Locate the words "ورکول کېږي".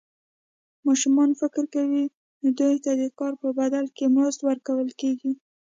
4.49-5.31